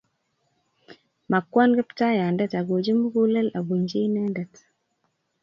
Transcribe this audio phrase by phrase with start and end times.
[1.31, 4.53] Makwa Kiptaiyandet agochi mugulel abunji inendet